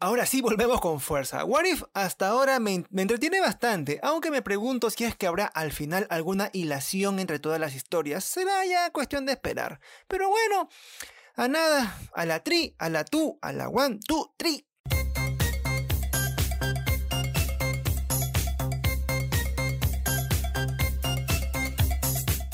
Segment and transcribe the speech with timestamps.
[0.00, 1.44] Ahora sí volvemos con fuerza.
[1.44, 5.72] What If hasta ahora me, entretiene bastante, aunque me pregunto si es que habrá al
[5.72, 8.22] final alguna hilación entre todas las historias.
[8.22, 9.80] Será ya cuestión de esperar.
[10.06, 10.68] Pero bueno,
[11.34, 14.67] a nada, a la tri, a la tu, a la one, two, tri.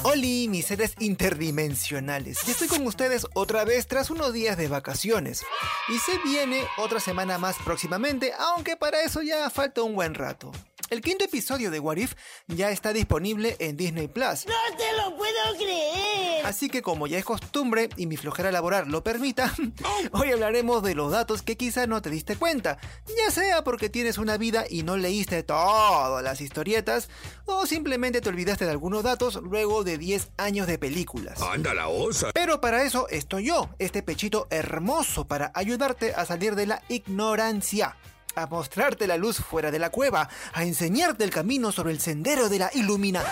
[0.07, 2.37] Hola, mis seres interdimensionales.
[2.45, 5.43] Ya estoy con ustedes otra vez tras unos días de vacaciones.
[5.89, 10.53] Y se viene otra semana más próximamente, aunque para eso ya falta un buen rato.
[10.91, 12.13] El quinto episodio de What If
[12.49, 14.47] ya está disponible en Disney Plus.
[14.47, 16.14] ¡No te lo puedo creer!
[16.45, 19.53] Así que como ya es costumbre y mi flojera laboral lo permita,
[20.13, 22.79] hoy hablaremos de los datos que quizá no te diste cuenta,
[23.17, 27.09] ya sea porque tienes una vida y no leíste todas las historietas,
[27.47, 31.41] o simplemente te olvidaste de algunos datos luego de 10 años de películas.
[31.41, 32.31] ¡Anda la osa!
[32.35, 37.97] Pero para eso estoy yo, este pechito hermoso para ayudarte a salir de la ignorancia
[38.35, 42.49] a mostrarte la luz fuera de la cueva, a enseñarte el camino sobre el sendero
[42.49, 43.23] de la ilumina.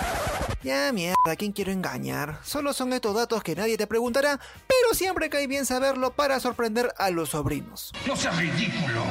[0.62, 2.38] Ya mierda, ¿a quién quiero engañar?
[2.44, 6.92] Solo son estos datos que nadie te preguntará, pero siempre cae bien saberlo para sorprender
[6.98, 7.92] a los sobrinos.
[8.06, 9.02] ¡No seas ridículo!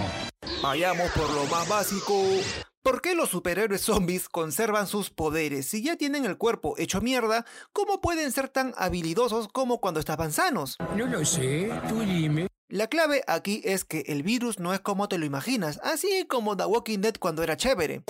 [0.61, 2.23] Vayamos por lo más básico.
[2.83, 5.67] ¿Por qué los superhéroes zombies conservan sus poderes?
[5.67, 10.31] Si ya tienen el cuerpo hecho mierda, ¿cómo pueden ser tan habilidosos como cuando estaban
[10.31, 10.77] sanos?
[10.95, 12.47] No lo sé, tú dime.
[12.71, 16.55] La clave aquí es que el virus no es como te lo imaginas, así como
[16.55, 18.03] The Walking Dead cuando era chévere.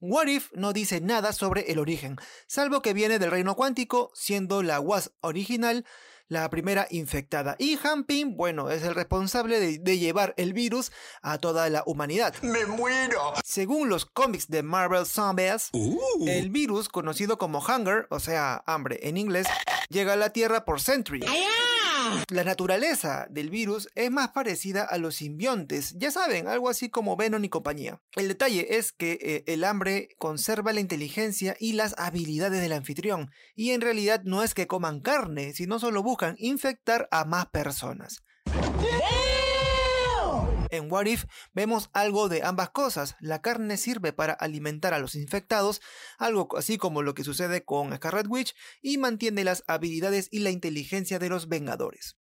[0.00, 4.62] What If no dice nada sobre el origen, salvo que viene del reino cuántico, siendo
[4.62, 5.84] la Wasp original
[6.28, 7.56] la primera infectada.
[7.58, 12.34] Y Hampin, bueno, es el responsable de, de, llevar el virus a toda la humanidad.
[12.42, 13.34] ¡Me muero!
[13.44, 16.28] Según los cómics de Marvel Zombies, uh.
[16.28, 19.48] el virus, conocido como Hunger, o sea, hambre en inglés,
[19.90, 21.22] llega a la Tierra por Sentry.
[22.28, 27.16] La naturaleza del virus es más parecida a los simbiontes, ya saben, algo así como
[27.16, 28.00] Venom y compañía.
[28.16, 33.30] El detalle es que eh, el hambre conserva la inteligencia y las habilidades del anfitrión,
[33.54, 38.22] y en realidad no es que coman carne, sino solo buscan infectar a más personas.
[40.72, 43.14] En What If vemos algo de ambas cosas.
[43.20, 45.82] La carne sirve para alimentar a los infectados,
[46.16, 50.50] algo así como lo que sucede con Scarlet Witch, y mantiene las habilidades y la
[50.50, 52.16] inteligencia de los Vengadores.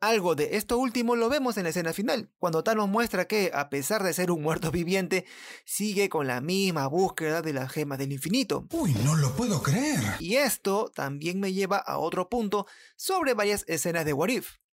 [0.00, 3.68] Algo de esto último lo vemos en la escena final, cuando Thanos muestra que, a
[3.68, 5.26] pesar de ser un muerto viviente,
[5.66, 8.66] sigue con la misma búsqueda de las gemas del infinito.
[8.72, 10.00] Uy, no lo puedo creer.
[10.18, 14.63] Y esto también me lleva a otro punto sobre varias escenas de What If.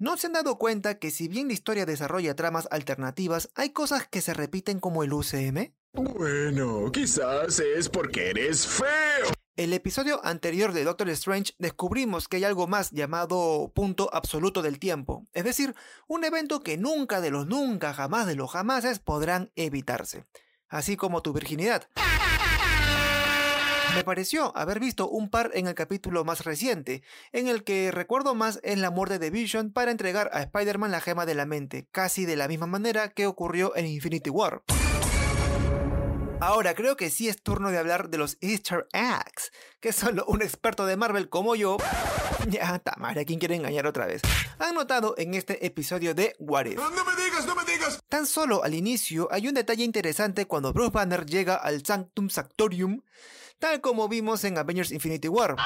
[0.00, 4.08] ¿No se han dado cuenta que si bien la historia desarrolla tramas alternativas, hay cosas
[4.08, 5.74] que se repiten como el UCM?
[5.92, 9.30] Bueno, quizás es porque eres feo.
[9.56, 14.78] El episodio anterior de Doctor Strange descubrimos que hay algo más llamado punto absoluto del
[14.78, 15.74] tiempo, es decir,
[16.08, 20.24] un evento que nunca de los nunca jamás de los jamases podrán evitarse,
[20.70, 21.90] así como tu virginidad.
[23.94, 27.02] Me pareció haber visto un par en el capítulo más reciente,
[27.32, 31.00] en el que recuerdo más es la muerte de Vision para entregar a Spider-Man la
[31.00, 34.62] gema de la mente, casi de la misma manera que ocurrió en Infinity War.
[36.40, 40.40] Ahora creo que sí es turno de hablar de los Easter eggs, que solo un
[40.40, 41.76] experto de Marvel como yo,
[42.48, 44.22] ya tamara, ¿quién quiere engañar otra vez?
[44.58, 46.76] Han notado en este episodio de What If.
[46.76, 48.02] No me digas, no me digas.
[48.08, 53.02] Tan solo al inicio hay un detalle interesante cuando Bruce Banner llega al Sanctum Sanctorium,
[53.60, 55.56] tal como vimos en Avengers Infinity War.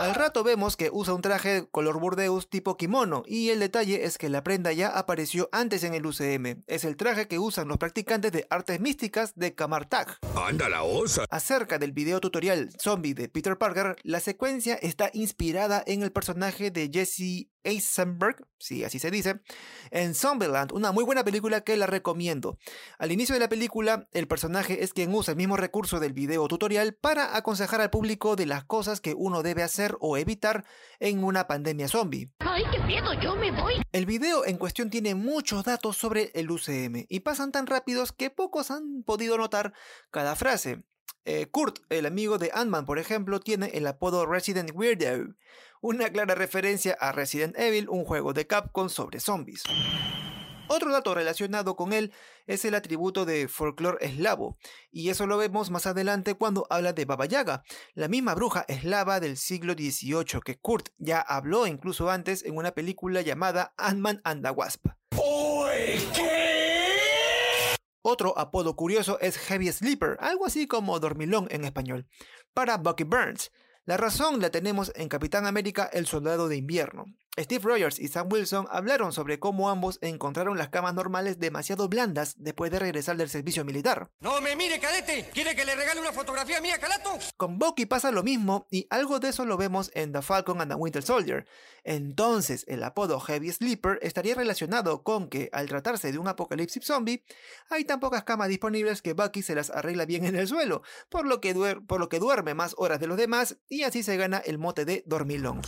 [0.00, 4.18] Al rato vemos que usa un traje color burdeus tipo kimono y el detalle es
[4.18, 6.62] que la prenda ya apareció antes en el UCM.
[6.66, 10.18] Es el traje que usan los practicantes de artes místicas de Kamartag.
[10.36, 11.24] ¡Anda la osa!
[11.30, 16.70] Acerca del video tutorial zombie de Peter Parker, la secuencia está inspirada en el personaje
[16.70, 19.40] de Jesse Eisenberg, sí, así se dice,
[19.90, 22.58] en Zombieland, una muy buena película que la recomiendo.
[22.98, 26.46] Al inicio de la película, el personaje es quien usa el mismo recurso del video
[26.46, 30.64] tutorial para aconsejar al público de las cosas que uno debe hacer o evitar
[31.00, 32.30] en una pandemia zombie.
[32.40, 33.12] ¡Ay, qué miedo!
[33.20, 33.74] ¡Yo me voy!
[33.92, 38.30] El video en cuestión tiene muchos datos sobre el UCM y pasan tan rápidos que
[38.30, 39.72] pocos han podido notar
[40.10, 40.84] cada frase.
[41.24, 45.34] Eh, Kurt, el amigo de Ant-Man, por ejemplo, tiene el apodo Resident Weirdo,
[45.80, 49.62] una clara referencia a Resident Evil, un juego de Capcom sobre zombies.
[50.68, 52.12] Otro dato relacionado con él
[52.46, 54.56] es el atributo de folclore eslavo,
[54.90, 59.20] y eso lo vemos más adelante cuando habla de Baba Yaga, la misma bruja eslava
[59.20, 64.42] del siglo XVIII que Kurt ya habló incluso antes en una película llamada Ant-Man and
[64.42, 64.86] the Wasp.
[68.06, 72.06] Otro apodo curioso es Heavy Sleeper, algo así como dormilón en español,
[72.52, 73.50] para Bucky Burns.
[73.86, 77.06] La razón la tenemos en Capitán América el Soldado de Invierno.
[77.36, 82.36] Steve Rogers y Sam Wilson hablaron sobre cómo ambos encontraron las camas normales demasiado blandas
[82.38, 84.08] después de regresar del servicio militar.
[84.20, 85.30] ¡No me mire, cadete!
[85.32, 87.10] ¿Quiere que le regale una fotografía mía, calato?
[87.36, 90.70] Con Bucky pasa lo mismo y algo de eso lo vemos en The Falcon and
[90.70, 91.44] the Winter Soldier.
[91.82, 97.24] Entonces, el apodo Heavy Sleeper estaría relacionado con que, al tratarse de un apocalipsis zombie,
[97.68, 101.26] hay tan pocas camas disponibles que Bucky se las arregla bien en el suelo, por
[101.26, 101.54] lo que,
[101.86, 104.84] por lo que duerme más horas de los demás y así se gana el mote
[104.84, 105.62] de dormilón.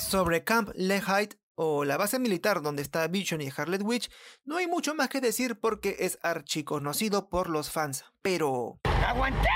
[0.00, 4.10] Sobre Camp Lehigh o la base militar donde está Vision y Harlet Witch,
[4.44, 8.04] no hay mucho más que decir porque es archiconocido por los fans.
[8.22, 8.80] Pero...
[9.06, 9.48] ¡Aguanta!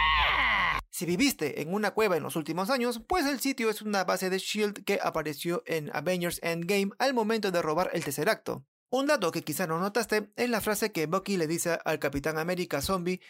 [0.91, 4.31] Si viviste en una cueva en los últimos años, pues el sitio es una base
[4.31, 8.65] de Shield que apareció en Avengers Endgame al momento de robar el tercer acto.
[8.91, 12.39] Un dato que quizá no notaste es la frase que Bucky le dice al Capitán
[12.39, 13.21] América Zombie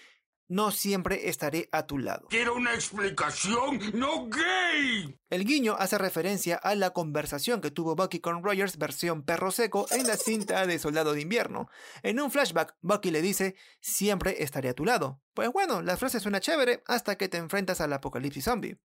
[0.48, 2.28] no siempre estaré a tu lado.
[2.28, 5.18] Quiero una explicación, no gay.
[5.30, 9.86] El guiño hace referencia a la conversación que tuvo Bucky con Rogers versión perro seco
[9.90, 11.68] en la cinta de Soldado de Invierno.
[12.02, 15.20] En un flashback, Bucky le dice, siempre estaré a tu lado.
[15.34, 18.78] Pues bueno, la frase suena chévere hasta que te enfrentas al apocalipsis zombie.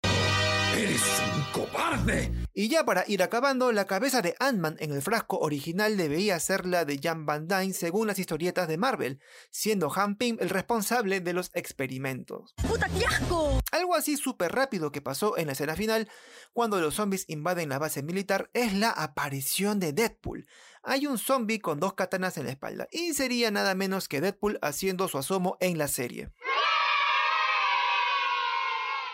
[0.79, 1.03] ¡Eres
[1.35, 2.33] un cobarde!
[2.55, 6.67] Y ya para ir acabando, la cabeza de Ant-Man en el frasco original debía ser
[6.67, 9.21] la de Jan Van Dyne según las historietas de Marvel,
[9.51, 12.55] siendo Han Pym el responsable de los experimentos.
[12.69, 13.61] ¡Puta, qué asco!
[13.73, 16.09] Algo así súper rápido que pasó en la escena final,
[16.53, 20.47] cuando los zombies invaden la base militar, es la aparición de Deadpool.
[20.85, 24.61] Hay un zombie con dos katanas en la espalda, y sería nada menos que Deadpool
[24.63, 26.31] haciendo su asomo en la serie.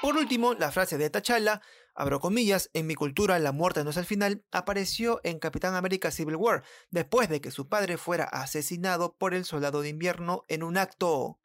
[0.05, 1.63] Por último, la frase de T'Challa,
[1.95, 6.11] abro comillas, en mi cultura la muerte no es el final, apareció en Capitán América
[6.11, 10.63] Civil War, después de que su padre fuera asesinado por el soldado de invierno en
[10.63, 11.39] un acto...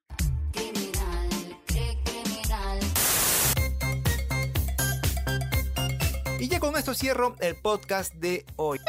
[6.38, 8.80] Y ya con esto cierro el podcast de hoy.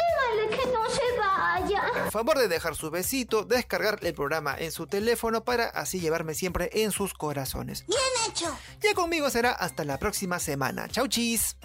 [0.49, 1.83] Que no se vaya.
[1.93, 6.33] Por favor de dejar su besito, descargar el programa en su teléfono para así llevarme
[6.33, 7.85] siempre en sus corazones.
[7.87, 8.55] Bien hecho.
[8.81, 10.87] Ya conmigo será hasta la próxima semana.
[10.87, 11.55] Chau chis.